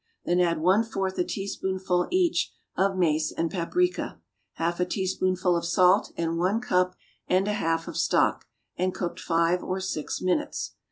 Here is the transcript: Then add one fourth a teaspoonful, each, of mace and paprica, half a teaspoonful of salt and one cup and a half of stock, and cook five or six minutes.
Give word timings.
Then 0.25 0.39
add 0.39 0.59
one 0.59 0.83
fourth 0.83 1.19
a 1.19 1.23
teaspoonful, 1.23 2.07
each, 2.09 2.51
of 2.75 2.97
mace 2.97 3.31
and 3.31 3.51
paprica, 3.51 4.19
half 4.53 4.79
a 4.79 4.85
teaspoonful 4.85 5.55
of 5.55 5.63
salt 5.63 6.11
and 6.17 6.39
one 6.39 6.59
cup 6.59 6.95
and 7.27 7.47
a 7.47 7.53
half 7.53 7.87
of 7.87 7.95
stock, 7.95 8.47
and 8.75 8.95
cook 8.95 9.19
five 9.19 9.61
or 9.61 9.79
six 9.79 10.19
minutes. 10.19 10.71